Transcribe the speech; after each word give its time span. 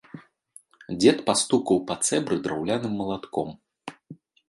Дзед 0.99 1.17
пастукаў 1.27 1.83
па 1.91 1.99
цэбры 2.09 2.35
драўляным 2.49 2.93
малатком. 3.03 3.57